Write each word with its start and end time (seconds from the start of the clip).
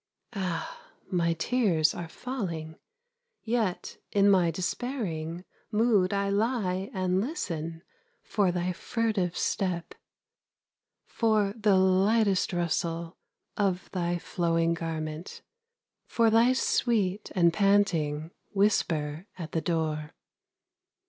Ah, 0.33 0.79
my 1.11 1.33
tears 1.33 1.93
are 1.93 2.07
falling, 2.07 2.75
Yet 3.43 3.99
in 4.11 4.31
my 4.31 4.49
despairing 4.49 5.45
Mood 5.71 6.11
I 6.11 6.27
lie 6.31 6.89
and 6.91 7.21
listen 7.21 7.83
For 8.23 8.51
thy 8.51 8.73
furtive 8.73 9.37
step; 9.37 9.93
For 11.05 11.53
the 11.55 11.75
lightest 11.75 12.51
rustle 12.51 13.19
Of 13.55 13.91
thy 13.91 14.17
flowing 14.17 14.73
garment, 14.73 15.43
For 16.07 16.31
thy 16.31 16.53
sweet 16.53 17.31
and 17.35 17.53
panting 17.53 18.31
Whisper 18.53 19.27
at 19.37 19.51
the 19.51 19.61
door. 19.61 20.13